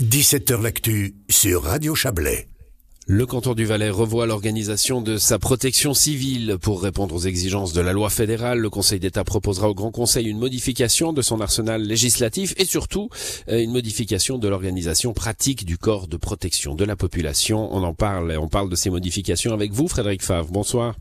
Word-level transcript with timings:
17h 0.00 0.62
L'actu 0.62 1.16
sur 1.28 1.64
Radio 1.64 1.96
Chablais. 1.96 2.46
Le 3.08 3.26
canton 3.26 3.54
du 3.54 3.64
Valais 3.64 3.90
revoit 3.90 4.26
l'organisation 4.26 5.02
de 5.02 5.16
sa 5.16 5.40
protection 5.40 5.92
civile. 5.92 6.56
Pour 6.62 6.80
répondre 6.80 7.16
aux 7.16 7.26
exigences 7.26 7.72
de 7.72 7.80
la 7.80 7.92
loi 7.92 8.08
fédérale, 8.08 8.60
le 8.60 8.70
Conseil 8.70 9.00
d'État 9.00 9.24
proposera 9.24 9.68
au 9.68 9.74
Grand 9.74 9.90
Conseil 9.90 10.28
une 10.28 10.38
modification 10.38 11.12
de 11.12 11.20
son 11.20 11.40
arsenal 11.40 11.82
législatif 11.82 12.54
et 12.58 12.64
surtout 12.64 13.08
euh, 13.48 13.60
une 13.60 13.72
modification 13.72 14.38
de 14.38 14.46
l'organisation 14.46 15.14
pratique 15.14 15.64
du 15.64 15.78
corps 15.78 16.06
de 16.06 16.16
protection 16.16 16.76
de 16.76 16.84
la 16.84 16.94
population. 16.94 17.68
On 17.72 17.82
en 17.82 17.92
parle 17.92 18.30
et 18.30 18.36
on 18.36 18.46
parle 18.46 18.70
de 18.70 18.76
ces 18.76 18.90
modifications 18.90 19.52
avec 19.52 19.72
vous, 19.72 19.88
Frédéric 19.88 20.22
Favre. 20.22 20.52
Bonsoir. 20.52 20.94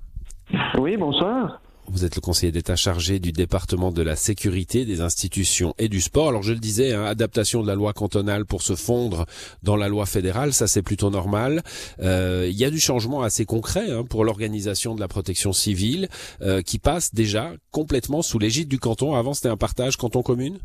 Oui, 0.80 0.98
bonsoir. 0.98 1.62
Vous 1.90 2.04
êtes 2.04 2.16
le 2.16 2.22
conseiller 2.22 2.52
d'État 2.52 2.76
chargé 2.76 3.20
du 3.20 3.32
département 3.32 3.92
de 3.92 4.02
la 4.02 4.18
sécurité, 4.18 4.84
des 4.84 5.00
institutions 5.00 5.74
et 5.78 5.88
du 5.88 6.02
sport. 6.02 6.28
Alors 6.28 6.44
je 6.44 6.52
le 6.52 6.60
disais, 6.60 6.94
hein, 6.94 7.06
adaptation 7.06 7.62
de 7.62 7.68
la 7.68 7.76
loi 7.76 7.94
cantonale 7.94 8.46
pour 8.46 8.62
se 8.62 8.76
fondre 8.76 9.26
dans 9.64 9.78
la 9.78 9.88
loi 9.88 10.06
fédérale, 10.06 10.54
ça 10.54 10.68
c'est 10.68 10.82
plutôt 10.82 11.10
normal. 11.10 11.64
Euh, 12.02 12.48
il 12.50 12.58
y 12.58 12.66
a 12.66 12.70
du 12.70 12.80
changement 12.82 13.22
assez 13.22 13.46
concret 13.46 13.90
hein, 13.90 14.04
pour 14.04 14.26
l'organisation 14.26 14.96
de 14.96 15.00
la 15.00 15.08
protection 15.08 15.54
civile 15.54 16.10
euh, 16.42 16.62
qui 16.62 16.78
passe 16.78 17.14
déjà 17.14 17.54
complètement 17.72 18.22
sous 18.22 18.38
l'égide 18.38 18.68
du 18.68 18.80
canton. 18.80 19.16
Avant 19.16 19.34
c'était 19.34 19.50
un 19.50 19.58
partage 19.58 19.96
canton-commune? 19.96 20.60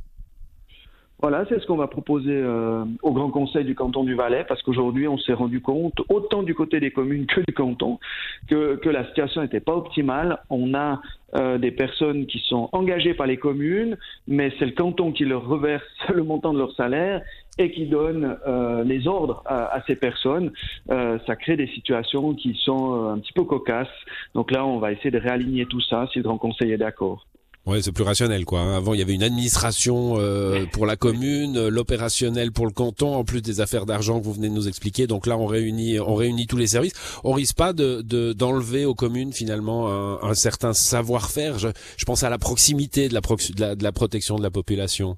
Voilà, 1.23 1.45
c'est 1.49 1.61
ce 1.61 1.67
qu'on 1.67 1.77
va 1.77 1.87
proposer 1.87 2.35
euh, 2.35 2.85
au 3.01 3.13
Grand 3.13 3.31
Conseil 3.31 3.65
du 3.65 3.77
canton 3.77 4.03
du 4.03 4.17
Valais, 4.17 4.45
parce 4.49 4.61
qu'aujourd'hui, 4.63 5.07
on 5.07 5.17
s'est 5.19 5.33
rendu 5.33 5.61
compte, 5.61 6.01
autant 6.09 6.43
du 6.43 6.53
côté 6.53 6.81
des 6.81 6.91
communes 6.91 7.27
que 7.27 7.41
du 7.47 7.55
canton, 7.55 8.01
que, 8.49 8.75
que 8.75 8.89
la 8.89 9.07
situation 9.07 9.41
n'était 9.41 9.61
pas 9.61 9.77
optimale. 9.77 10.41
On 10.51 10.75
a 10.75 11.01
euh, 11.37 11.59
des 11.59 11.71
personnes 11.71 12.27
qui 12.27 12.41
sont 12.41 12.69
engagées 12.73 13.15
par 13.15 13.29
les 13.29 13.37
communes, 13.37 13.97
mais 14.27 14.53
c'est 14.59 14.67
le 14.67 14.73
canton 14.73 15.13
qui 15.13 15.25
leur 15.25 15.47
reverse 15.47 15.87
le 16.13 16.25
montant 16.25 16.53
de 16.53 16.59
leur 16.59 16.75
salaire 16.75 17.23
et 17.57 17.71
qui 17.71 17.87
donne 17.87 18.37
euh, 18.49 18.83
les 18.83 19.07
ordres 19.07 19.45
à, 19.47 19.77
à 19.77 19.83
ces 19.87 19.95
personnes. 19.95 20.51
ça 20.89 21.37
crée 21.37 21.57
des 21.57 21.69
situations 21.69 22.35
qui 22.35 22.55
sont 22.65 23.11
un 23.11 23.19
petit 23.19 23.33
peu 23.33 23.45
cocasses. 23.45 23.87
Donc 24.35 24.51
là, 24.51 24.67
on 24.67 24.79
va 24.79 24.91
essayer 24.91 25.13
de 25.13 25.19
réaligner 25.19 25.67
tout 25.67 25.81
ça, 25.83 26.09
si 26.13 26.19
le 26.19 26.25
Grand 26.25 26.39
Conseil 26.39 26.73
est 26.73 26.79
d'accord. 26.79 27.27
Ouais, 27.65 27.81
c'est 27.81 27.93
plus 27.93 28.03
rationnel 28.03 28.45
quoi. 28.45 28.61
Hein. 28.61 28.77
Avant, 28.77 28.93
il 28.93 28.99
y 28.99 29.03
avait 29.03 29.15
une 29.15 29.23
administration 29.23 30.15
euh, 30.19 30.67
pour 30.73 30.85
la 30.85 30.97
commune, 30.97 31.69
l'opérationnel 31.69 32.51
pour 32.51 32.67
le 32.67 32.73
canton, 32.73 33.15
en 33.15 33.25
plus 33.25 33.41
des 33.41 33.61
affaires 33.61 33.87
d'argent 33.87 34.19
que 34.19 34.25
vous 34.25 34.33
venez 34.33 34.49
de 34.49 34.55
nous 34.55 34.67
expliquer. 34.67 35.07
Donc 35.07 35.29
là, 35.29 35.39
on 35.39 35.47
réunit, 35.47 36.01
on 36.01 36.17
réunit 36.17 36.49
tous 36.49 36.57
les 36.57 36.67
services. 36.67 36.93
On 37.23 37.33
risque 37.33 37.57
pas 37.57 37.73
de 37.73 38.03
d'enlever 38.33 38.85
aux 38.85 38.97
communes 38.97 39.33
finalement 39.33 39.93
un, 39.93 40.29
un 40.29 40.35
certain 40.35 40.73
savoir-faire. 40.73 41.61
Je, 41.61 41.69
je, 41.97 42.05
pense 42.05 42.25
à 42.25 42.31
la 42.31 42.39
proximité 42.39 43.09
de 43.09 43.15
la, 43.15 43.21
de 43.21 43.61
la, 43.61 43.75
de 43.77 43.85
la 43.85 43.93
protection 43.93 44.37
de 44.37 44.43
la 44.43 44.51
population. 44.51 45.17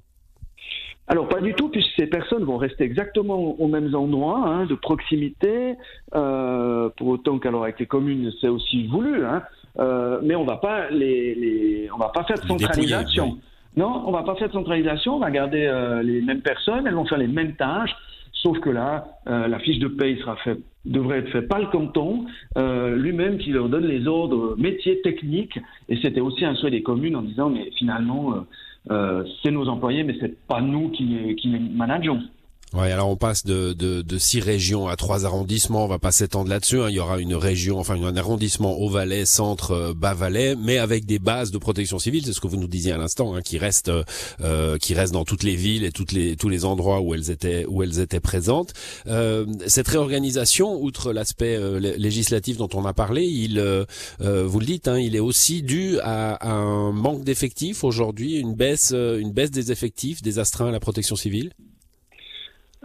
Alors 1.07 1.27
pas 1.27 1.39
du 1.39 1.53
tout, 1.53 1.69
puisque 1.69 1.95
ces 1.95 2.07
personnes 2.07 2.43
vont 2.43 2.57
rester 2.57 2.83
exactement 2.83 3.59
aux 3.59 3.67
mêmes 3.67 3.93
endroits, 3.93 4.43
hein, 4.47 4.65
de 4.65 4.73
proximité, 4.73 5.75
euh, 6.15 6.89
pour 6.97 7.09
autant 7.09 7.37
qu'alors 7.37 7.63
avec 7.63 7.79
les 7.79 7.85
communes 7.85 8.31
c'est 8.41 8.47
aussi 8.47 8.87
voulu, 8.87 9.23
hein, 9.23 9.43
euh, 9.77 10.19
mais 10.23 10.35
on 10.35 10.45
va 10.45 10.57
pas 10.57 10.89
les, 10.89 11.35
les, 11.35 11.89
on 11.93 11.97
va 11.97 12.09
pas 12.09 12.23
faire 12.23 12.37
de 12.39 12.47
centralisation. 12.47 13.37
Non, 13.77 14.03
on 14.07 14.11
va 14.11 14.23
pas 14.23 14.35
faire 14.35 14.47
de 14.47 14.53
centralisation, 14.53 15.17
on 15.17 15.19
va 15.19 15.29
garder 15.29 15.65
euh, 15.65 16.01
les 16.01 16.21
mêmes 16.21 16.41
personnes, 16.41 16.87
elles 16.87 16.95
vont 16.95 17.05
faire 17.05 17.17
les 17.17 17.27
mêmes 17.27 17.55
tâches, 17.55 17.95
sauf 18.45 18.59
que 18.59 18.69
là, 18.69 19.07
euh, 19.27 19.47
la 19.47 19.57
fiche 19.57 19.79
de 19.79 19.87
paye 19.87 20.19
sera 20.19 20.35
faite 20.37 20.59
devrait 20.85 21.17
être 21.19 21.31
fait 21.31 21.41
par 21.41 21.59
le 21.59 21.65
canton 21.65 22.25
euh, 22.57 22.95
lui-même 22.95 23.39
qui 23.39 23.49
leur 23.49 23.69
donne 23.69 23.87
les 23.87 24.05
ordres 24.05 24.55
métiers 24.55 25.01
techniques 25.01 25.57
et 25.89 25.97
c'était 25.97 26.21
aussi 26.21 26.45
un 26.45 26.53
souhait 26.53 26.69
des 26.69 26.83
communes 26.83 27.15
en 27.15 27.23
disant 27.23 27.49
mais 27.49 27.71
finalement 27.75 28.45
euh, 28.91 29.23
c'est 29.41 29.49
nos 29.49 29.67
employés, 29.67 30.03
mais 30.03 30.15
c'est 30.19 30.37
pas 30.45 30.61
nous 30.61 30.89
qui, 30.89 31.35
qui 31.37 31.47
les 31.47 31.57
manageons. 31.57 32.21
Alors 32.73 33.09
on 33.09 33.15
passe 33.15 33.45
de, 33.45 34.03
six 34.17 34.39
régions 34.39 34.87
à 34.87 34.95
trois 34.95 35.25
arrondissements. 35.25 35.85
On 35.85 35.87
va 35.87 35.99
pas 35.99 36.11
s'étendre 36.11 36.49
là-dessus. 36.49 36.81
Hein. 36.81 36.89
Il 36.89 36.95
y 36.95 36.99
aura 36.99 37.19
une 37.19 37.35
région, 37.35 37.79
enfin 37.79 37.95
un 37.95 38.17
arrondissement 38.17 38.77
au 38.77 38.89
Valais, 38.89 39.25
centre, 39.25 39.71
euh, 39.71 39.93
bas 39.93 40.13
Valais, 40.13 40.55
mais 40.55 40.77
avec 40.77 41.05
des 41.05 41.19
bases 41.19 41.51
de 41.51 41.57
protection 41.57 41.99
civile. 41.99 42.25
C'est 42.25 42.33
ce 42.33 42.41
que 42.41 42.47
vous 42.47 42.57
nous 42.57 42.67
disiez 42.67 42.91
à 42.91 42.97
l'instant, 42.97 43.33
hein, 43.33 43.41
qui 43.41 43.57
restent, 43.57 43.91
euh, 44.41 44.77
qui 44.77 44.93
restent 44.93 45.13
dans 45.13 45.25
toutes 45.25 45.43
les 45.43 45.55
villes 45.55 45.83
et 45.83 45.91
toutes 45.91 46.11
les 46.11 46.35
tous 46.35 46.49
les 46.49 46.65
endroits 46.65 47.01
où 47.01 47.13
elles 47.13 47.31
étaient 47.31 47.65
où 47.67 47.81
elles 47.81 47.99
étaient 47.99 48.19
présentes. 48.19 48.73
Euh, 49.07 49.45
cette 49.67 49.87
réorganisation, 49.87 50.81
outre 50.81 51.13
l'aspect 51.13 51.55
euh, 51.55 51.79
législatif 51.79 52.57
dont 52.57 52.69
on 52.73 52.85
a 52.85 52.93
parlé, 52.93 53.23
il, 53.23 53.59
euh, 53.59 53.85
vous 54.19 54.59
le 54.59 54.65
dites, 54.65 54.87
hein, 54.87 54.99
il 54.99 55.15
est 55.15 55.19
aussi 55.19 55.63
dû 55.63 55.99
à, 56.01 56.33
à 56.35 56.51
un 56.51 56.91
manque 56.91 57.23
d'effectifs 57.23 57.83
aujourd'hui, 57.83 58.37
une 58.37 58.55
baisse, 58.55 58.91
une 58.91 59.31
baisse 59.31 59.51
des 59.51 59.71
effectifs, 59.71 60.21
des 60.21 60.39
astreints 60.39 60.67
à 60.67 60.71
la 60.71 60.79
protection 60.79 61.15
civile? 61.15 61.51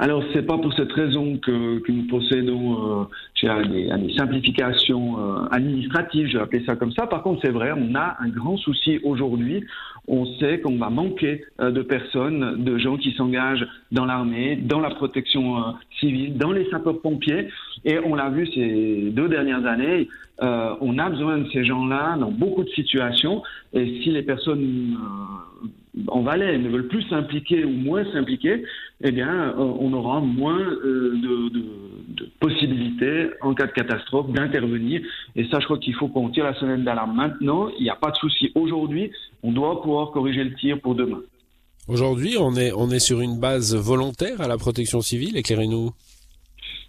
Alors, 0.02 0.24
c'est 0.32 0.46
pas 0.46 0.56
pour 0.56 0.72
cette 0.72 0.92
raison 0.92 1.36
que, 1.36 1.78
que 1.80 1.92
nous 1.92 2.06
possédons 2.06 3.02
euh, 3.02 3.62
des, 3.64 3.90
des, 3.98 4.14
simplifications 4.14 5.18
euh, 5.20 5.46
administratives, 5.50 6.26
je 6.26 6.38
vais 6.38 6.42
appeler 6.42 6.64
ça 6.64 6.74
comme 6.74 6.90
ça. 6.92 7.06
Par 7.06 7.22
contre, 7.22 7.42
c'est 7.44 7.50
vrai, 7.50 7.72
on 7.76 7.94
a 7.94 8.16
un 8.18 8.28
grand 8.30 8.56
souci 8.56 8.98
aujourd'hui. 9.04 9.62
On 10.08 10.24
sait 10.38 10.60
qu'on 10.60 10.78
va 10.78 10.88
manquer 10.88 11.44
euh, 11.60 11.70
de 11.70 11.82
personnes, 11.82 12.64
de 12.64 12.78
gens 12.78 12.96
qui 12.96 13.12
s'engagent 13.12 13.66
dans 13.92 14.06
l'armée, 14.06 14.56
dans 14.56 14.80
la 14.80 14.88
protection 14.88 15.58
euh, 15.58 15.72
civile, 15.98 16.38
dans 16.38 16.52
les 16.52 16.64
sapeurs-pompiers. 16.70 17.48
Et 17.84 17.98
on 17.98 18.14
l'a 18.14 18.30
vu 18.30 18.46
ces 18.54 19.10
deux 19.10 19.28
dernières 19.28 19.66
années, 19.66 20.08
euh, 20.42 20.74
on 20.80 20.98
a 20.98 21.10
besoin 21.10 21.38
de 21.38 21.48
ces 21.50 21.64
gens-là 21.64 22.16
dans 22.18 22.30
beaucoup 22.30 22.64
de 22.64 22.70
situations. 22.70 23.42
Et 23.74 24.00
si 24.02 24.10
les 24.10 24.22
personnes 24.22 24.96
en 26.10 26.22
Valais 26.22 26.58
ne 26.58 26.68
veulent 26.68 26.88
plus 26.88 27.02
s'impliquer 27.08 27.64
ou 27.64 27.70
moins 27.70 28.04
s'impliquer, 28.12 28.62
eh 29.02 29.12
bien, 29.12 29.28
euh, 29.28 29.54
on 29.56 29.92
aura 29.92 30.20
moins 30.20 30.60
euh, 30.60 31.14
de, 31.14 31.48
de, 31.48 31.64
de, 32.08 32.28
possibilités 32.38 33.30
en 33.40 33.54
cas 33.54 33.66
de 33.66 33.72
catastrophe 33.72 34.30
d'intervenir. 34.32 35.00
Et 35.36 35.44
ça, 35.46 35.58
je 35.60 35.64
crois 35.64 35.78
qu'il 35.78 35.94
faut 35.94 36.08
qu'on 36.08 36.28
tire 36.30 36.44
la 36.44 36.54
sonnette 36.54 36.84
d'alarme 36.84 37.14
maintenant. 37.14 37.68
Il 37.78 37.82
n'y 37.84 37.90
a 37.90 37.96
pas 37.96 38.10
de 38.10 38.16
souci 38.16 38.52
aujourd'hui. 38.54 39.10
On 39.42 39.52
doit 39.52 39.80
pouvoir 39.82 40.10
corriger 40.10 40.44
le 40.44 40.54
tir 40.54 40.80
pour 40.80 40.94
demain. 40.94 41.20
Aujourd'hui, 41.88 42.36
on 42.38 42.54
est, 42.54 42.72
on 42.72 42.90
est 42.90 42.98
sur 42.98 43.20
une 43.20 43.40
base 43.40 43.74
volontaire 43.74 44.40
à 44.40 44.48
la 44.48 44.58
protection 44.58 45.00
civile. 45.00 45.36
Éclairez-nous. 45.36 45.90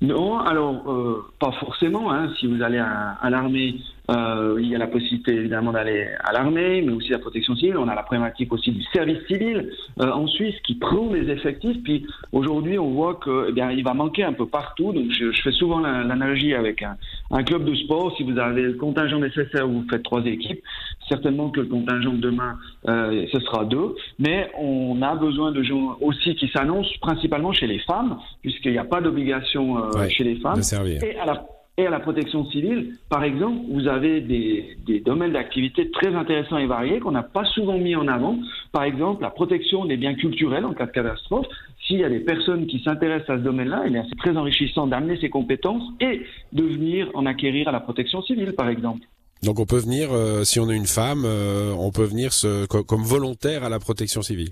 Non, 0.01 0.39
alors 0.39 0.89
euh, 0.89 1.23
pas 1.39 1.51
forcément. 1.53 2.11
Hein. 2.11 2.33
Si 2.39 2.47
vous 2.47 2.61
allez 2.61 2.79
à, 2.79 3.17
à 3.21 3.29
l'armée, 3.29 3.75
euh, 4.11 4.57
il 4.59 4.67
y 4.67 4.75
a 4.75 4.77
la 4.77 4.87
possibilité 4.87 5.33
évidemment 5.33 5.71
d'aller 5.71 6.07
à 6.23 6.33
l'armée, 6.33 6.81
mais 6.81 6.91
aussi 6.91 7.09
la 7.09 7.19
protection 7.19 7.55
civile. 7.55 7.77
On 7.77 7.87
a 7.87 7.95
la 7.95 8.03
problématique 8.03 8.51
aussi 8.51 8.71
du 8.71 8.83
service 8.93 9.19
civil 9.27 9.71
euh, 9.99 10.11
en 10.11 10.27
Suisse 10.27 10.55
qui 10.65 10.75
prend 10.75 11.11
les 11.13 11.29
effectifs. 11.29 11.77
Puis 11.83 12.05
aujourd'hui, 12.31 12.77
on 12.77 12.91
voit 12.91 13.15
que 13.15 13.47
eh 13.49 13.51
bien 13.51 13.71
il 13.71 13.83
va 13.83 13.93
manquer 13.93 14.23
un 14.23 14.33
peu 14.33 14.47
partout. 14.47 14.91
Donc 14.91 15.11
je, 15.11 15.31
je 15.31 15.41
fais 15.41 15.51
souvent 15.51 15.79
l'analogie 15.79 16.53
avec 16.53 16.81
un, 16.83 16.97
un, 17.31 17.43
club 17.43 17.63
de 17.63 17.75
sport. 17.75 18.13
Si 18.17 18.23
vous 18.23 18.37
avez 18.37 18.63
le 18.63 18.73
contingent 18.73 19.19
nécessaire, 19.19 19.67
vous 19.67 19.85
faites 19.89 20.03
trois 20.03 20.23
équipes. 20.25 20.61
Certainement 21.07 21.49
que 21.49 21.61
le 21.61 21.67
contingent 21.67 22.13
de 22.13 22.17
demain, 22.19 22.57
euh, 22.87 23.25
ce 23.31 23.39
sera 23.39 23.65
deux. 23.65 23.95
Mais 24.19 24.51
on 24.57 25.01
a 25.01 25.15
besoin 25.15 25.51
de 25.51 25.63
gens 25.63 25.97
aussi 26.01 26.35
qui 26.35 26.49
s'annoncent 26.49 26.95
principalement 27.01 27.53
chez 27.53 27.67
les 27.67 27.79
femmes, 27.79 28.17
puisqu'il 28.41 28.71
n'y 28.71 28.77
a 28.77 28.85
pas 28.85 29.01
d'obligation 29.01 29.75
ouais, 29.91 30.09
chez 30.09 30.23
les 30.23 30.35
femmes. 30.35 30.61
Et 31.01 31.17
à 31.17 31.25
la 31.25 31.45
et 31.77 31.87
à 31.87 31.89
la 31.89 31.99
protection 31.99 32.45
civile, 32.51 32.97
par 33.09 33.23
exemple, 33.23 33.61
vous 33.69 33.87
avez 33.87 34.21
des, 34.21 35.01
domaines 35.05 35.33
d'activité 35.33 35.89
très 35.89 36.13
intéressants 36.13 36.57
et 36.57 36.67
variés 36.67 36.99
qu'on 36.99 37.11
n'a 37.11 37.23
pas 37.23 37.45
souvent 37.45 37.77
mis 37.77 37.95
en 37.95 38.07
avant. 38.07 38.37
Par 38.71 38.83
exemple, 38.83 39.21
la 39.21 39.29
protection 39.29 39.85
des 39.85 39.97
biens 39.97 40.13
culturels 40.15 40.65
en 40.65 40.73
cas 40.73 40.85
de 40.85 40.91
catastrophe. 40.91 41.47
S'il 41.87 41.99
y 41.99 42.03
a 42.03 42.09
des 42.09 42.19
personnes 42.19 42.67
qui 42.67 42.81
s'intéressent 42.83 43.29
à 43.31 43.37
ce 43.37 43.43
domaine-là, 43.43 43.83
eh 43.87 44.01
c'est 44.09 44.17
très 44.17 44.37
enrichissant 44.37 44.85
d'amener 44.85 45.17
ces 45.19 45.29
compétences 45.29 45.83
et 45.99 46.21
de 46.53 46.63
venir 46.63 47.09
en 47.13 47.25
acquérir 47.25 47.67
à 47.69 47.71
la 47.71 47.79
protection 47.79 48.21
civile, 48.21 48.53
par 48.53 48.69
exemple. 48.69 49.07
Donc 49.41 49.59
on 49.59 49.65
peut 49.65 49.79
venir, 49.79 50.09
euh, 50.11 50.43
si 50.43 50.59
on 50.59 50.69
est 50.69 50.75
une 50.75 50.85
femme, 50.85 51.23
euh, 51.25 51.73
on 51.77 51.91
peut 51.91 52.03
venir 52.03 52.31
comme 52.67 53.01
volontaire 53.01 53.63
à 53.63 53.69
la 53.69 53.79
protection 53.79 54.21
civile. 54.21 54.49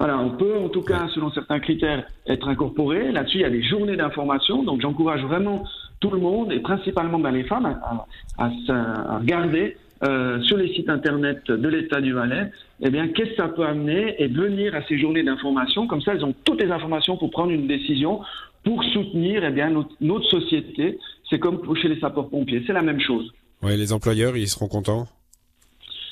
Voilà, 0.00 0.18
on 0.18 0.30
peut 0.30 0.56
en 0.56 0.70
tout 0.70 0.80
cas, 0.80 1.08
selon 1.14 1.30
certains 1.30 1.60
critères, 1.60 2.04
être 2.26 2.48
incorporé. 2.48 3.12
Là-dessus, 3.12 3.36
il 3.36 3.42
y 3.42 3.44
a 3.44 3.50
des 3.50 3.62
journées 3.62 3.96
d'information. 3.96 4.62
Donc 4.62 4.80
j'encourage 4.80 5.22
vraiment 5.22 5.62
tout 6.00 6.10
le 6.10 6.18
monde, 6.18 6.50
et 6.52 6.60
principalement 6.60 7.18
ben, 7.18 7.32
les 7.32 7.44
femmes, 7.44 7.66
à, 7.66 8.06
à, 8.38 8.50
à 8.72 9.18
regarder 9.18 9.76
euh, 10.02 10.40
sur 10.40 10.56
les 10.56 10.72
sites 10.72 10.88
internet 10.88 11.44
de 11.50 11.68
l'État 11.68 12.00
du 12.00 12.14
Valais, 12.14 12.50
eh 12.80 12.88
bien, 12.88 13.08
qu'est-ce 13.08 13.32
que 13.32 13.36
ça 13.36 13.48
peut 13.48 13.66
amener 13.66 14.14
et 14.18 14.28
venir 14.28 14.74
à 14.74 14.80
ces 14.88 14.98
journées 14.98 15.22
d'information. 15.22 15.86
Comme 15.86 16.00
ça, 16.00 16.14
elles 16.14 16.24
ont 16.24 16.34
toutes 16.46 16.62
les 16.62 16.70
informations 16.70 17.18
pour 17.18 17.30
prendre 17.30 17.52
une 17.52 17.66
décision 17.66 18.22
pour 18.64 18.82
soutenir 18.84 19.44
eh 19.44 19.50
bien, 19.50 19.68
notre, 19.68 19.90
notre 20.00 20.24
société. 20.30 20.98
C'est 21.28 21.38
comme 21.38 21.60
chez 21.76 21.88
les 21.88 22.00
sapeurs-pompiers, 22.00 22.64
c'est 22.66 22.72
la 22.72 22.80
même 22.80 23.00
chose. 23.00 23.30
Oui, 23.62 23.76
les 23.76 23.92
employeurs, 23.92 24.34
ils 24.38 24.48
seront 24.48 24.68
contents? 24.68 25.06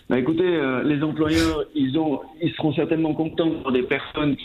Bah 0.09 0.19
écoutez, 0.19 0.47
euh, 0.47 0.83
les 0.85 1.03
employeurs, 1.03 1.65
ils 1.75 1.99
ont, 1.99 2.21
ils 2.41 2.53
seront 2.55 2.73
certainement 2.73 3.13
contents 3.15 3.51
pour 3.51 3.73
des 3.73 3.83
personnes 3.83 4.37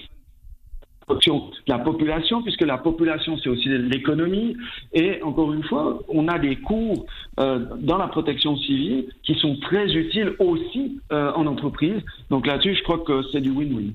la 1.68 1.80
population, 1.80 2.42
puisque 2.42 2.62
la 2.62 2.78
population, 2.78 3.38
c'est 3.38 3.50
aussi 3.50 3.70
l'économie. 3.70 4.56
Et 4.94 5.22
encore 5.24 5.54
une 5.54 5.64
fois, 5.64 6.00
on 6.08 6.28
a 6.28 6.40
des 6.40 6.58
cours 6.58 7.06
euh, 7.40 7.60
dans 7.80 7.98
la 7.98 8.08
protection 8.08 8.58
civile 8.58 9.06
qui 9.24 9.36
sont 9.36 9.58
très 9.58 9.94
utiles 9.94 10.34
aussi 10.40 11.00
euh, 11.12 11.32
en 11.34 11.46
entreprise. 11.48 12.02
Donc 12.30 12.48
là-dessus, 12.48 12.76
je 12.76 12.84
crois 12.84 13.00
que 13.00 13.22
c'est 13.32 13.42
du 13.42 13.52
win-win. 13.52 13.92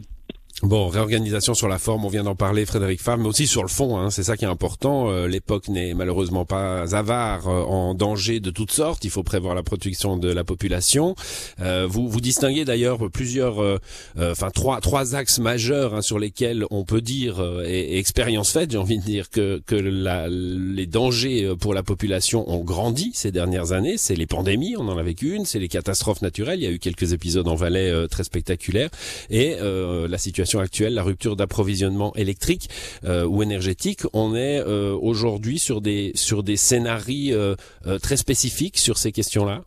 Bon, 0.65 0.89
réorganisation 0.89 1.55
sur 1.55 1.69
la 1.69 1.79
forme, 1.79 2.05
on 2.05 2.09
vient 2.09 2.25
d'en 2.25 2.35
parler, 2.35 2.67
Frédéric 2.67 3.01
Favre, 3.01 3.23
mais 3.23 3.29
aussi 3.29 3.47
sur 3.47 3.63
le 3.63 3.69
fond, 3.69 3.97
hein, 3.97 4.11
c'est 4.11 4.25
ça 4.25 4.37
qui 4.37 4.45
est 4.45 4.49
important. 4.49 5.09
Euh, 5.09 5.29
l'époque 5.29 5.69
n'est 5.69 5.95
malheureusement 5.95 6.45
pas 6.45 6.97
avare 6.97 7.47
euh, 7.47 7.63
en 7.63 7.95
danger 7.95 8.41
de 8.41 8.51
toutes 8.51 8.73
sortes. 8.73 9.05
Il 9.05 9.11
faut 9.11 9.23
prévoir 9.23 9.55
la 9.55 9.63
protection 9.63 10.17
de 10.17 10.29
la 10.29 10.43
population. 10.43 11.15
Euh, 11.61 11.87
vous 11.89 12.09
vous 12.09 12.21
distinguez 12.21 12.65
d'ailleurs 12.65 13.09
plusieurs, 13.09 13.79
enfin 14.19 14.51
trois 14.51 14.81
trois 14.81 15.15
axes 15.15 15.39
majeurs 15.39 15.95
hein, 15.95 16.03
sur 16.03 16.19
lesquels 16.19 16.65
on 16.71 16.85
peut 16.85 17.03
dire 17.03 17.41
et, 17.65 17.99
expérience 17.99 18.51
faite, 18.51 18.73
j'ai 18.73 18.79
envie 18.79 18.99
de 18.99 19.05
dire 19.05 19.31
que 19.31 19.63
que 19.65 19.77
la, 19.77 20.27
les 20.29 20.87
dangers 20.87 21.53
pour 21.61 21.73
la 21.73 21.85
population 21.85 22.51
ont 22.51 22.65
grandi 22.65 23.13
ces 23.15 23.31
dernières 23.31 23.71
années. 23.71 23.97
C'est 23.97 24.17
les 24.17 24.27
pandémies, 24.27 24.75
on 24.77 24.89
en 24.89 24.99
a 24.99 25.03
vécu 25.05 25.35
une, 25.35 25.45
c'est 25.45 25.61
les 25.61 25.69
catastrophes 25.69 26.23
naturelles. 26.23 26.59
Il 26.59 26.65
y 26.65 26.67
a 26.69 26.73
eu 26.73 26.81
quelques 26.81 27.13
épisodes 27.13 27.47
en 27.47 27.55
Valais 27.55 28.09
très 28.09 28.25
spectaculaires 28.25 28.91
et 29.31 29.57
la 29.61 30.19
situation 30.19 30.48
actuelle, 30.57 30.95
la 30.95 31.03
rupture 31.03 31.37
d'approvisionnement 31.37 32.15
électrique 32.17 32.69
euh, 33.05 33.27
ou 33.27 33.43
énergétique, 33.43 34.01
on 34.15 34.35
est 34.35 34.61
euh, 34.61 34.97
aujourd'hui 35.01 35.59
sur 35.59 35.81
des 35.81 36.13
sur 36.15 36.43
des 36.43 36.57
scénarios 36.57 37.37
euh, 37.37 37.99
très 38.03 38.17
spécifiques 38.17 38.79
sur 38.79 38.97
ces 38.97 39.13
questions-là? 39.13 39.63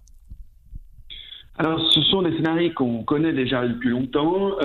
Alors, 1.57 1.79
ce 1.91 2.01
sont 2.01 2.23
des 2.23 2.35
scénarios 2.37 2.71
qu'on 2.75 3.03
connaît 3.03 3.33
déjà 3.33 3.67
depuis 3.67 3.89
longtemps. 3.89 4.57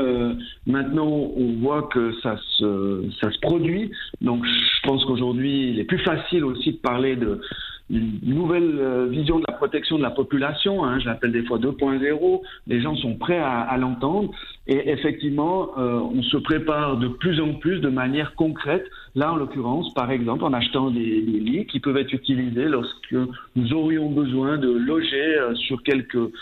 maintenant, 0.67 1.09
on 1.09 1.61
voit 1.61 1.83
que 1.93 2.15
ça 2.23 2.39
se, 2.59 3.05
ça 3.21 3.31
se 3.31 3.39
produit. 3.41 3.91
Donc, 4.23 4.45
je 4.47 4.89
pense 4.89 5.05
qu'aujourd'hui, 5.05 5.71
il 5.71 5.81
est 5.81 5.85
plus 5.85 5.99
facile 5.99 6.45
aussi 6.45 6.73
de 6.73 6.79
parler 6.79 7.17
de, 7.17 7.41
une 7.89 8.19
nouvelle 8.23 8.79
euh, 8.79 9.07
vision 9.07 9.39
de 9.39 9.45
la 9.47 9.55
protection 9.55 9.97
de 9.97 10.03
la 10.03 10.11
population, 10.11 10.85
hein, 10.85 10.99
je 10.99 11.07
l'appelle 11.07 11.33
des 11.33 11.45
fois 11.45 11.59
2.0, 11.59 12.41
les 12.67 12.81
gens 12.81 12.97
sont 12.97 13.15
prêts 13.15 13.39
à, 13.39 13.61
à 13.61 13.77
l'entendre 13.77 14.33
et 14.67 14.91
effectivement, 14.91 15.71
euh, 15.79 16.01
on 16.01 16.23
se 16.23 16.37
prépare 16.39 16.97
de 16.97 17.07
plus 17.07 17.41
en 17.41 17.55
plus 17.55 17.79
de 17.79 17.89
manière 17.89 18.35
concrète. 18.35 18.85
Là, 19.15 19.33
en 19.33 19.37
l'occurrence, 19.37 19.95
par 19.95 20.11
exemple, 20.11 20.45
en 20.45 20.53
achetant 20.53 20.91
des, 20.91 21.23
des, 21.23 21.39
lits 21.39 21.67
qui 21.67 21.79
peuvent 21.79 21.97
être 21.97 22.13
utilisés 22.13 22.65
lorsque 22.65 23.15
nous 23.55 23.73
aurions 23.73 24.11
besoin 24.11 24.59
de 24.59 24.69
loger 24.69 25.39
euh, 25.39 25.55
sur 25.55 25.83
quelques 25.85 26.33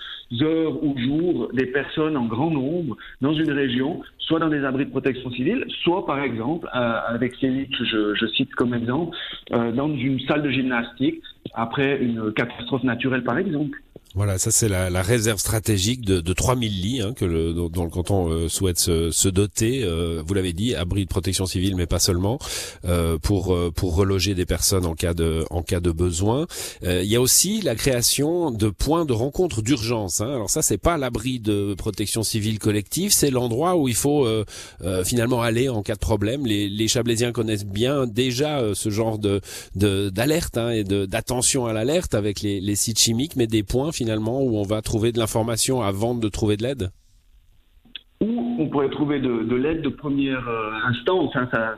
heures 0.40 0.82
ou 0.82 0.98
jours 0.98 1.50
des 1.52 1.66
personnes 1.66 2.16
en 2.16 2.24
grand 2.24 2.50
nombre 2.50 2.96
dans 3.20 3.34
une 3.34 3.52
région, 3.52 4.00
soit 4.18 4.38
dans 4.38 4.48
des 4.48 4.64
abris 4.64 4.86
de 4.86 4.90
protection 4.90 5.30
civile, 5.30 5.66
soit 5.82 6.06
par 6.06 6.20
exemple, 6.20 6.66
euh, 6.74 6.98
avec 7.06 7.34
ces 7.40 7.48
lits 7.48 7.68
que 7.68 7.84
je, 7.84 8.14
je, 8.14 8.26
cite 8.28 8.54
comme 8.54 8.74
exemple, 8.74 9.16
euh, 9.52 9.70
dans 9.72 9.92
une 9.94 10.18
salle 10.20 10.42
de 10.42 10.50
gymnastique 10.50 11.22
après 11.54 11.98
une 11.98 12.32
catastrophe 12.32 12.82
naturelle 12.82 13.24
par 13.24 13.38
exemple. 13.38 13.78
Voilà, 14.16 14.38
ça 14.38 14.52
c'est 14.52 14.68
la, 14.68 14.90
la, 14.90 15.02
réserve 15.02 15.40
stratégique 15.40 16.02
de, 16.02 16.20
de 16.20 16.32
3000 16.32 16.80
lits 16.80 17.00
hein, 17.00 17.14
que 17.14 17.24
le, 17.24 17.52
dont, 17.52 17.82
le 17.82 17.90
canton 17.90 18.30
euh, 18.30 18.48
souhaite 18.48 18.78
se, 18.78 19.10
se 19.10 19.28
doter. 19.28 19.82
Euh, 19.82 20.22
vous 20.24 20.34
l'avez 20.34 20.52
dit, 20.52 20.76
abri 20.76 21.02
de 21.02 21.08
protection 21.08 21.46
civile, 21.46 21.74
mais 21.74 21.86
pas 21.86 21.98
seulement, 21.98 22.38
euh, 22.84 23.18
pour 23.18 23.52
euh, 23.52 23.72
pour 23.74 23.96
reloger 23.96 24.36
des 24.36 24.46
personnes 24.46 24.86
en 24.86 24.94
cas 24.94 25.14
de 25.14 25.44
en 25.50 25.64
cas 25.64 25.80
de 25.80 25.90
besoin. 25.90 26.46
Euh, 26.84 27.02
il 27.02 27.10
y 27.10 27.16
a 27.16 27.20
aussi 27.20 27.60
la 27.60 27.74
création 27.74 28.52
de 28.52 28.68
points 28.68 29.04
de 29.04 29.12
rencontre 29.12 29.62
d'urgence. 29.62 30.20
Hein. 30.20 30.32
Alors 30.32 30.48
ça 30.48 30.62
c'est 30.62 30.78
pas 30.78 30.96
l'abri 30.96 31.40
de 31.40 31.74
protection 31.76 32.22
civile 32.22 32.60
collective, 32.60 33.12
c'est 33.12 33.30
l'endroit 33.30 33.74
où 33.74 33.88
il 33.88 33.96
faut 33.96 34.28
finalement 35.04 35.42
aller 35.42 35.68
en 35.68 35.82
cas 35.82 35.94
de 35.94 35.98
problème. 35.98 36.46
Les, 36.46 36.68
les 36.68 36.88
Chablaisiens 36.88 37.32
connaissent 37.32 37.66
bien 37.66 38.06
déjà 38.06 38.62
ce 38.74 38.90
genre 38.90 39.18
de 39.18 39.40
d'alerte 39.74 40.56
hein, 40.56 40.70
et 40.70 40.84
d'attention 40.84 41.66
à 41.66 41.72
l'alerte 41.72 42.14
avec 42.14 42.42
les, 42.42 42.60
les 42.60 42.76
sites 42.76 43.00
chimiques, 43.00 43.34
mais 43.34 43.48
des 43.48 43.64
points 43.64 43.90
finalement 43.90 44.03
où 44.08 44.58
on 44.58 44.62
va 44.62 44.82
trouver 44.82 45.12
de 45.12 45.18
l'information 45.18 45.82
avant 45.82 46.14
de 46.14 46.28
trouver 46.28 46.56
de 46.56 46.62
l'aide? 46.62 46.90
Ou 48.20 48.56
on 48.58 48.68
pourrait 48.68 48.90
trouver 48.90 49.18
de, 49.18 49.54
l'aide 49.54 49.82
de 49.82 49.88
première 49.88 50.48
euh, 50.48 50.70
instance, 50.86 51.34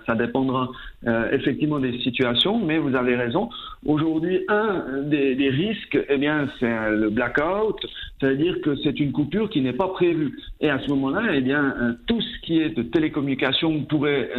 ça, 0.07 0.15
dépendra 0.15 0.69
euh, 1.07 1.31
effectivement 1.33 1.79
des 1.79 1.99
situations, 2.01 2.59
mais 2.59 2.79
vous 2.79 2.95
avez 2.95 3.17
raison. 3.17 3.49
Aujourd'hui, 3.87 4.41
un 4.49 5.03
des, 5.03 5.49
risques, 5.49 5.99
eh 6.09 6.19
bien, 6.19 6.49
c'est 6.61 6.91
le 6.91 7.09
blackout, 7.09 7.79
c'est-à-dire 8.21 8.61
que 8.63 8.77
c'est 8.85 9.01
une 9.01 9.13
coupure 9.13 9.49
qui 9.49 9.63
n'est 9.63 9.73
pas 9.73 9.89
prévue. 9.89 10.39
Et 10.61 10.69
à 10.69 10.79
ce 10.79 10.89
moment-là, 10.91 11.23
eh 11.35 11.41
bien, 11.41 11.75
euh, 11.81 11.93
tout 12.07 12.21
ce 12.21 12.47
qui 12.47 12.61
est 12.61 12.71
de 12.71 12.83
télécommunication 12.83 13.83
pourrait 13.85 14.31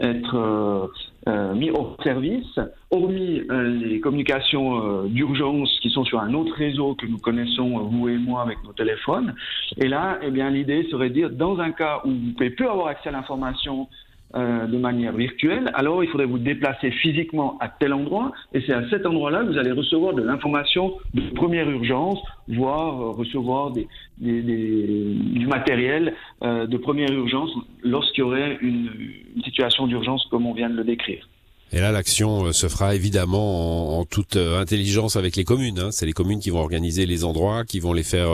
être 0.00 0.90
euh, 1.26 1.54
mis 1.54 1.70
hors 1.70 1.96
service, 2.02 2.58
hormis 2.90 3.42
euh, 3.50 3.62
les 3.62 4.00
communications 4.00 5.04
euh, 5.04 5.08
d'urgence 5.08 5.70
qui 5.80 5.88
sont 5.88 6.04
sur 6.04 6.20
un 6.20 6.34
autre 6.34 6.54
réseau 6.54 6.94
que 6.94 7.06
nous 7.06 7.18
connaissons, 7.18 7.78
vous 7.78 8.08
et 8.08 8.18
moi, 8.18 8.42
avec 8.42 8.62
nos 8.64 8.72
téléphones. 8.72 9.34
Et 9.78 9.88
là, 9.88 10.18
eh 10.22 10.30
bien, 10.30 10.50
l'idée 10.50 10.86
serait 10.90 11.08
de 11.08 11.14
dire, 11.14 11.30
dans 11.30 11.58
un 11.60 11.72
cas 11.72 12.02
où 12.04 12.10
vous 12.10 12.14
ne 12.14 12.32
pouvez 12.32 12.50
plus 12.50 12.66
avoir 12.66 12.88
accès 12.88 13.08
à 13.08 13.12
l'information 13.12 13.88
euh, 14.36 14.66
de 14.66 14.78
manière 14.78 15.12
virtuelle, 15.12 15.70
alors 15.74 16.02
il 16.02 16.10
faudrait 16.10 16.26
vous 16.26 16.38
déplacer 16.38 16.90
physiquement 16.90 17.56
à 17.60 17.68
tel 17.68 17.92
endroit, 17.92 18.32
et 18.52 18.60
c'est 18.66 18.72
à 18.72 18.82
cet 18.90 19.06
endroit-là 19.06 19.44
que 19.44 19.52
vous 19.52 19.58
allez 19.58 19.70
recevoir 19.70 20.12
de 20.12 20.22
l'information 20.22 20.94
de 21.14 21.22
première 21.36 21.70
urgence, 21.70 22.18
voire 22.48 23.00
euh, 23.00 23.10
recevoir 23.10 23.70
des, 23.70 23.86
des, 24.18 24.42
des, 24.42 25.14
du 25.14 25.46
matériel 25.46 26.14
euh, 26.42 26.66
de 26.66 26.76
première 26.76 27.12
urgence 27.12 27.50
lorsqu'il 27.84 28.22
y 28.22 28.26
aurait 28.26 28.58
une, 28.60 28.90
une 29.36 29.42
situation 29.44 29.86
d'urgence 29.86 30.26
comme 30.32 30.46
on 30.46 30.52
vient 30.52 30.68
de 30.68 30.78
le 30.78 30.84
décrire. 30.84 31.28
Et 31.70 31.78
là, 31.78 31.92
l'action 31.92 32.52
se 32.52 32.66
fera 32.66 32.96
évidemment 32.96 33.96
en, 33.96 34.00
en 34.00 34.04
toute 34.04 34.36
intelligence 34.36 35.14
avec 35.14 35.36
les 35.36 35.44
communes. 35.44 35.78
Hein. 35.78 35.90
C'est 35.92 36.06
les 36.06 36.12
communes 36.12 36.40
qui 36.40 36.50
vont 36.50 36.60
organiser 36.60 37.06
les 37.06 37.24
endroits, 37.24 37.64
qui 37.64 37.78
vont 37.78 37.92
les 37.92 38.02
faire 38.02 38.30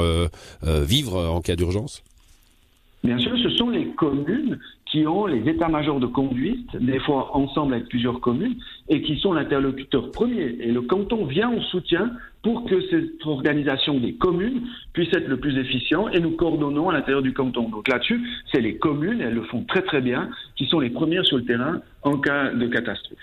vivre 0.62 1.28
en 1.28 1.40
cas 1.42 1.56
d'urgence. 1.56 2.02
Bien 3.02 3.18
sûr, 3.18 3.32
ce 3.42 3.48
sont 3.50 3.70
les 3.70 3.86
communes 3.96 4.58
qui 4.90 5.06
ont 5.06 5.26
les 5.26 5.48
états-majors 5.48 6.00
de 6.00 6.06
conduite, 6.06 6.76
des 6.76 6.98
fois 6.98 7.36
ensemble 7.36 7.74
avec 7.74 7.88
plusieurs 7.88 8.20
communes, 8.20 8.56
et 8.88 9.02
qui 9.02 9.16
sont 9.18 9.32
l'interlocuteur 9.32 10.10
premier. 10.10 10.56
Et 10.60 10.72
le 10.72 10.82
canton 10.82 11.24
vient 11.26 11.48
en 11.48 11.60
soutien 11.60 12.10
pour 12.42 12.64
que 12.64 12.80
cette 12.88 13.24
organisation 13.24 13.98
des 13.98 14.14
communes 14.14 14.62
puisse 14.92 15.12
être 15.12 15.28
le 15.28 15.38
plus 15.38 15.56
efficient 15.58 16.08
et 16.08 16.20
nous 16.20 16.32
coordonnons 16.32 16.88
à 16.88 16.94
l'intérieur 16.94 17.22
du 17.22 17.32
canton. 17.32 17.68
Donc 17.68 17.88
là-dessus, 17.88 18.20
c'est 18.50 18.60
les 18.60 18.76
communes, 18.78 19.20
elles 19.20 19.34
le 19.34 19.44
font 19.44 19.62
très 19.64 19.82
très 19.82 20.00
bien, 20.00 20.28
qui 20.56 20.66
sont 20.66 20.80
les 20.80 20.90
premières 20.90 21.24
sur 21.24 21.36
le 21.36 21.44
terrain 21.44 21.80
en 22.02 22.18
cas 22.18 22.52
de 22.52 22.66
catastrophe. 22.66 23.18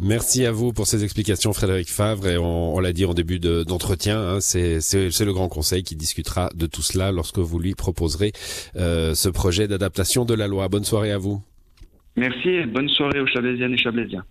Merci 0.00 0.44
à 0.44 0.52
vous 0.52 0.72
pour 0.72 0.86
ces 0.86 1.04
explications, 1.04 1.52
Frédéric 1.52 1.88
Favre. 1.88 2.26
Et 2.26 2.36
on, 2.36 2.78
l'a 2.80 2.92
dit 2.92 3.04
en 3.04 3.14
début 3.14 3.38
d'entretien, 3.38 4.18
hein, 4.20 4.40
c'est 4.40 4.78
le 4.80 5.32
Grand 5.32 5.48
Conseil 5.48 5.82
qui 5.82 5.96
discutera 5.96 6.50
de 6.54 6.66
tout 6.66 6.82
cela 6.82 7.12
lorsque 7.12 7.38
vous 7.38 7.58
lui 7.58 7.74
proposerez 7.74 8.32
euh, 8.76 9.14
ce 9.14 9.28
projet 9.28 9.68
d'adaptation 9.68 10.24
de 10.24 10.34
la 10.34 10.48
loi. 10.48 10.68
Bonne 10.68 10.84
soirée 10.84 11.12
à 11.12 11.18
vous. 11.18 11.42
Merci 12.16 12.48
et 12.48 12.66
bonne 12.66 12.88
soirée 12.88 13.20
aux 13.20 13.26
Chablaisiennes 13.26 13.74
et 13.74 13.78
Chablaisiens. 13.78 14.24